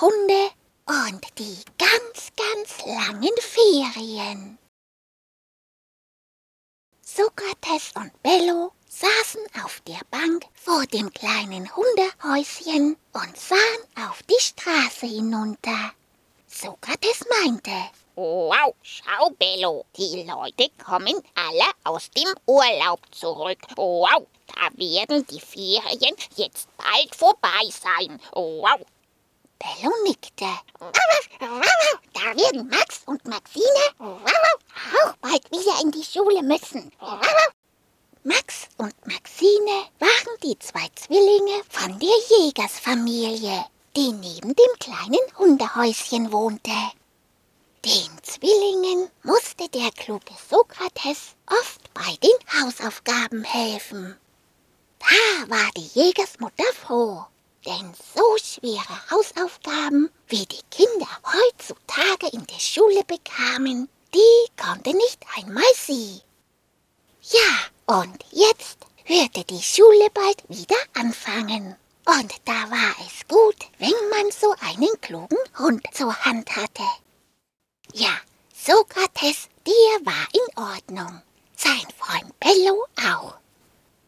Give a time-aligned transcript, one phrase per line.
[0.00, 0.50] Hunde
[0.86, 4.56] und die ganz, ganz langen Ferien.
[7.02, 14.40] Sokrates und Bello saßen auf der Bank vor dem kleinen Hundehäuschen und sahen auf die
[14.40, 15.90] Straße hinunter.
[16.46, 17.72] Sokrates meinte,
[18.14, 23.58] Wow, schau, Bello, die Leute kommen alle aus dem Urlaub zurück.
[23.74, 28.20] Wow, da werden die Ferien jetzt bald vorbei sein.
[28.32, 28.86] Wow.
[29.58, 30.46] Bello nickte.
[32.12, 36.92] Da werden Max und Maxine auch bald wieder in die Schule müssen.
[38.24, 43.64] Max und Maxine waren die zwei Zwillinge von der Jägersfamilie,
[43.96, 46.76] die neben dem kleinen Hundehäuschen wohnte.
[47.84, 54.16] Den Zwillingen musste der kluge Sokrates oft bei den Hausaufgaben helfen.
[54.98, 57.24] Da war die Jägersmutter froh,
[57.66, 65.24] denn so schwere Hausaufgaben, wie die Kinder heutzutage in der Schule bekamen, die konnte nicht
[65.36, 66.22] einmal sie.
[67.22, 71.76] Ja, und jetzt hörte die Schule bald wieder anfangen.
[72.06, 76.84] Und da war es gut, wenn man so einen klugen Hund zur Hand hatte.
[77.92, 78.16] Ja,
[78.54, 81.22] Sokrates, der war in Ordnung.
[81.56, 83.34] Sein Freund Bello auch.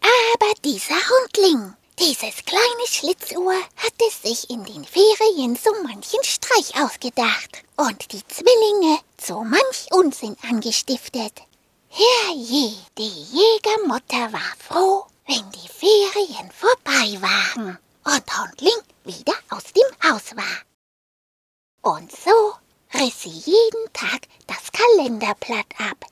[0.00, 7.62] Aber dieser Hundling, dieses kleine Schlitzohr, hatte sich in den Ferien so manchen Streich ausgedacht
[7.76, 11.42] und die Zwillinge so manch Unsinn angestiftet.
[11.88, 20.10] Herrje, die Jägermutter war froh, wenn die Ferien vorbei waren und Hundling wieder aus dem
[20.10, 21.92] Haus war.
[21.92, 22.54] Und so
[22.94, 26.06] riss sie jeden Tag das Kalenderblatt ab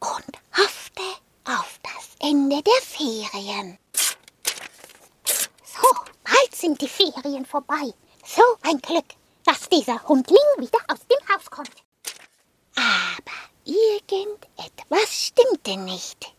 [0.00, 1.02] und hoffte
[1.44, 3.78] auf das Ende der Ferien.
[6.62, 7.92] Sind die Ferien vorbei.
[8.24, 11.82] So ein Glück, dass dieser Hundling wieder aus dem Haus kommt.
[12.76, 16.32] Aber irgendetwas stimmte nicht.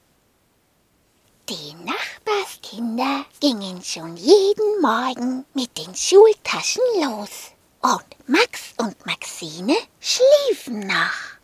[1.49, 7.51] Die Nachbarskinder gingen schon jeden Morgen mit den Schultaschen los.
[7.81, 11.35] Und Max und Maxine schliefen noch.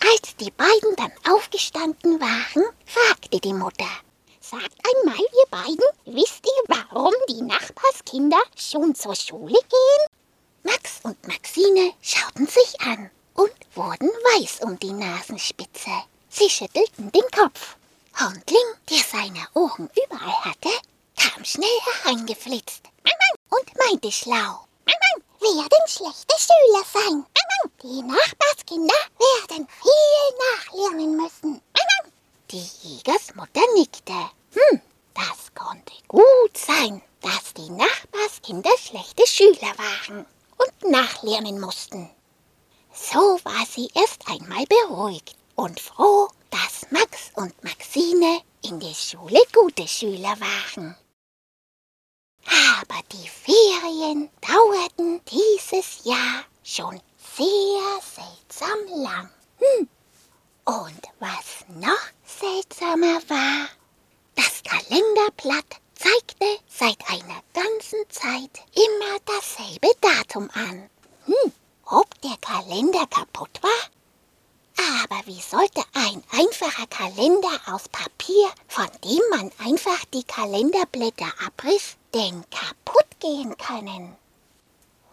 [0.00, 3.86] Als die beiden dann aufgestanden waren, fragte die Mutter,
[4.48, 10.06] Sagt einmal, ihr beiden, wisst ihr, warum die Nachbarskinder schon zur Schule gehen?
[10.62, 15.90] Max und Maxine schauten sich an und wurden weiß um die Nasenspitze.
[16.28, 17.76] Sie schüttelten den Kopf.
[18.20, 20.70] Hundling, der seine Ohren überall hatte,
[21.20, 22.82] kam schnell hereingeflitzt
[23.50, 24.66] und meinte schlau.
[25.40, 27.26] Werden schlechte Schüler sein.
[27.82, 31.62] Die Nachbarskinder werden viel nachlernen müssen.
[32.56, 34.14] Die Jägersmutter nickte.
[34.54, 34.80] Hm,
[35.12, 40.24] das konnte gut sein, dass die Nachbarskinder schlechte Schüler waren
[40.56, 42.08] und nachlernen mussten.
[42.94, 49.42] So war sie erst einmal beruhigt und froh, dass Max und Maxine in der Schule
[49.52, 50.96] gute Schüler waren.
[52.46, 57.02] Aber die Ferien dauerten dieses Jahr schon
[57.36, 59.30] sehr seltsam lang.
[59.58, 59.90] Hm.
[60.68, 62.16] Und was noch
[62.76, 63.68] seltsamer war,
[64.34, 70.90] das Kalenderblatt zeigte seit einer ganzen Zeit immer dasselbe Datum an.
[71.24, 71.52] Hm,
[71.86, 73.70] ob der Kalender kaputt war?
[75.02, 81.96] Aber wie sollte ein einfacher Kalender aus Papier, von dem man einfach die Kalenderblätter abriss,
[82.12, 84.16] denn kaputt gehen können?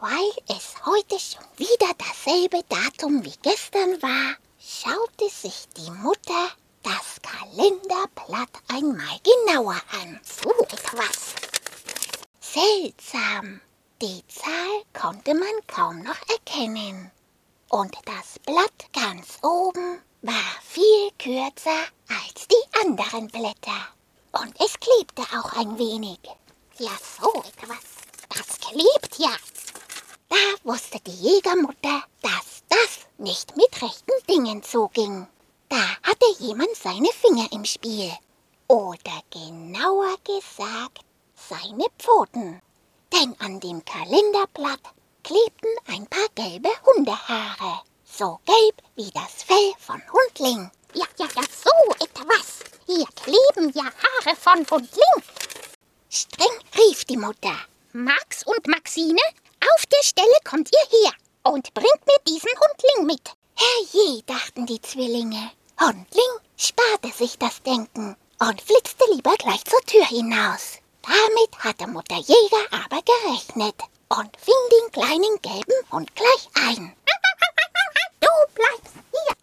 [0.02, 6.50] Weil es heute schon wieder dasselbe Datum wie gestern war, schaute sich die Mutter
[7.44, 10.20] Kalenderblatt einmal genauer an.
[10.24, 11.34] So etwas.
[12.40, 13.60] Seltsam.
[14.02, 17.12] Die Zahl konnte man kaum noch erkennen
[17.70, 23.88] und das Blatt ganz oben war viel kürzer als die anderen Blätter.
[24.32, 26.20] Und es klebte auch ein wenig.
[26.78, 27.84] Ja, so etwas.
[28.30, 29.36] Das klebt ja.
[30.30, 35.28] Da wusste die Jägermutter, dass das nicht mit rechten Dingen zuging.
[35.74, 38.12] Da hatte jemand seine Finger im Spiel.
[38.68, 41.00] Oder genauer gesagt,
[41.50, 42.62] seine Pfoten.
[43.12, 44.82] Denn an dem Kalenderblatt
[45.24, 47.82] klebten ein paar gelbe Hundehaare.
[48.06, 50.70] So gelb wie das Fell von Hundling.
[50.94, 52.60] Ja, ja, ja, so etwas.
[52.86, 55.24] Hier kleben ja Haare von Hundling.
[56.08, 57.58] Streng rief die Mutter.
[57.94, 59.22] Max und Maxine,
[59.74, 61.14] auf der Stelle kommt ihr her
[61.52, 63.32] und bringt mir diesen Hundling mit.
[63.56, 65.52] Herrje, dachten die Zwillinge.
[65.80, 70.80] Hundling sparte sich das Denken und flitzte lieber gleich zur Tür hinaus.
[71.02, 73.76] Damit hatte Mutter Jäger aber gerechnet
[74.94, 76.96] kleinen gelben Hund gleich ein.
[78.20, 79.36] Du bleibst hier.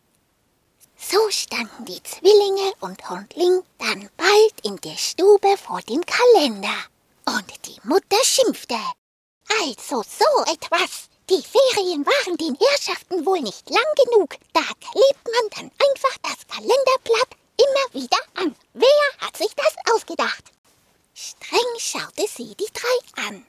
[0.97, 6.77] So standen die Zwillinge und Hundling dann bald in der Stube vor dem Kalender.
[7.27, 8.79] Und die Mutter schimpfte.
[9.61, 11.10] Also so etwas.
[11.31, 14.35] Die Ferien waren den Herrschaften wohl nicht lang genug.
[14.53, 18.57] Da klebt man dann einfach das Kalenderblatt immer wieder an.
[18.75, 18.89] Wer
[19.21, 20.43] hat sich das ausgedacht?
[21.15, 23.47] Streng schaute sie die drei an.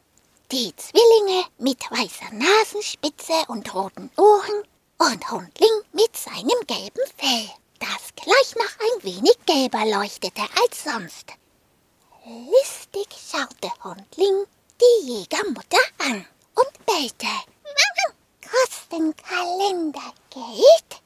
[0.52, 4.64] Die Zwillinge mit weißer Nasenspitze und roten Ohren
[5.00, 7.50] und Hundling mit seinem gelben Fell,
[7.80, 11.30] das gleich noch ein wenig gelber leuchtete als sonst.
[12.26, 14.46] Listig schaute Hundling
[14.80, 17.26] die Jägermutter an und bellte.
[18.50, 21.02] Kosten Kalender Geld?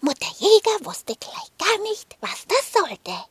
[0.00, 3.24] Mutter Jäger wusste gleich gar nicht, was das sollte.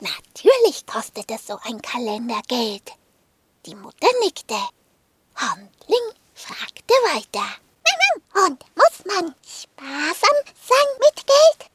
[0.00, 2.92] Natürlich kostete so ein Kalender Geld.
[3.66, 4.58] Die Mutter nickte.
[5.34, 7.46] Handling fragte weiter.
[8.34, 11.70] Und muss man sparsam sein mit Geld?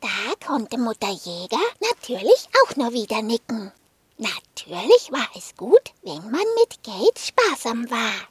[0.00, 3.72] Da konnte Mutter Jäger natürlich auch nur wieder nicken.
[4.18, 8.28] Natürlich war es gut, wenn man mit Geld sparsam war.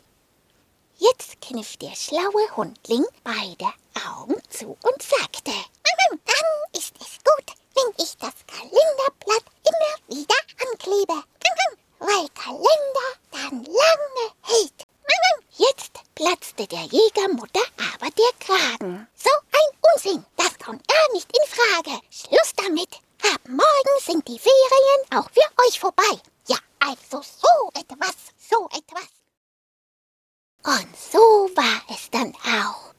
[0.98, 3.74] Jetzt kniff der schlaue Hundling beide
[4.08, 5.52] Augen zu und sagte,
[6.26, 11.24] dann ist es gut, wenn ich das Kalenderblatt immer wieder anklebe,
[12.00, 14.88] weil Kalender dann lange hält.
[15.56, 19.08] Jetzt platzte der Jägermutter aber der Kragen.
[19.16, 22.02] So ein Unsinn, das kommt gar nicht in Frage.
[22.10, 22.90] Schluss damit.
[23.34, 26.20] Ab morgen sind die Ferien auch für euch vorbei.
[26.48, 28.16] Ja, also so etwas,
[28.50, 29.08] so etwas.
[30.66, 31.20] Und so
[31.56, 32.94] war es dann auch.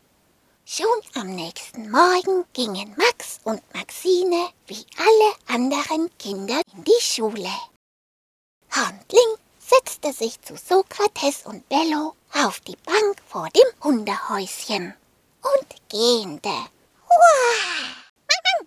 [0.65, 7.53] Schon am nächsten Morgen gingen Max und Maxine wie alle anderen Kinder in die Schule.
[8.69, 14.93] Handling setzte sich zu Sokrates und Bello auf die Bank vor dem Hundehäuschen
[15.41, 16.67] und gähnte.
[17.07, 17.87] Wow,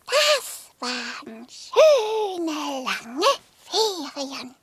[0.06, 3.28] das waren schöne lange
[3.66, 4.56] Ferien.